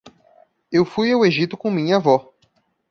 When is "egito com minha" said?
1.23-1.97